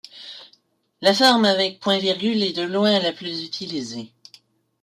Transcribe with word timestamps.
La 1.01 1.13
forme 1.13 1.45
avec 1.45 1.79
point 1.79 1.99
virgule 1.99 2.41
est 2.41 2.53
de 2.57 2.63
loin 2.63 2.97
la 2.97 3.11
plus 3.13 3.43
utilisée. 3.45 4.11